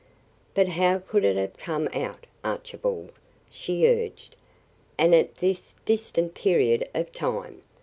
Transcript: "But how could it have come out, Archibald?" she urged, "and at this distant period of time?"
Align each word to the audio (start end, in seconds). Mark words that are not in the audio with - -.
"But 0.55 0.67
how 0.69 0.97
could 0.97 1.23
it 1.23 1.35
have 1.35 1.57
come 1.57 1.87
out, 1.93 2.25
Archibald?" 2.43 3.11
she 3.51 3.85
urged, 3.87 4.35
"and 4.97 5.13
at 5.13 5.37
this 5.37 5.75
distant 5.85 6.33
period 6.33 6.89
of 6.95 7.11
time?" 7.11 7.61